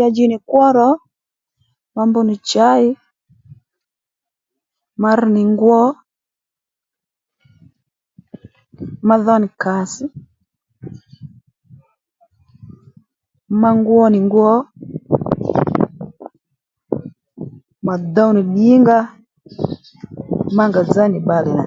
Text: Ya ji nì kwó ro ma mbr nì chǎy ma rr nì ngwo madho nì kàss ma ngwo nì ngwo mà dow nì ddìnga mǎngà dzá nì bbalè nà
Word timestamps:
Ya 0.00 0.06
ji 0.14 0.24
nì 0.30 0.36
kwó 0.48 0.64
ro 0.76 0.88
ma 1.94 2.02
mbr 2.08 2.24
nì 2.28 2.34
chǎy 2.50 2.84
ma 5.02 5.10
rr 5.18 5.22
nì 5.34 5.42
ngwo 5.52 5.80
madho 9.08 9.34
nì 9.42 9.48
kàss 9.62 9.92
ma 13.60 13.68
ngwo 13.78 14.02
nì 14.12 14.18
ngwo 14.26 14.50
mà 17.86 17.94
dow 18.14 18.30
nì 18.36 18.42
ddìnga 18.46 18.98
mǎngà 20.56 20.80
dzá 20.88 21.04
nì 21.12 21.18
bbalè 21.24 21.52
nà 21.58 21.64